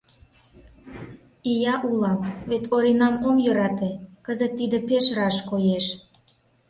[1.51, 2.19] «Ия улам,
[2.49, 3.91] вет Оринам ом йӧрате,
[4.25, 5.85] кызыт тиде пеш раш коеш.